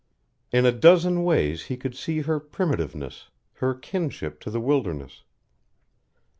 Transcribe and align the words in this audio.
In 0.51 0.65
a 0.65 0.71
dozen 0.71 1.23
ways 1.23 1.65
he 1.65 1.77
could 1.77 1.93
see 1.95 2.21
her 2.21 2.39
primitiveness, 2.39 3.29
her 3.57 3.75
kinship 3.75 4.39
to 4.39 4.49
the 4.49 4.59
wilderness. 4.59 5.21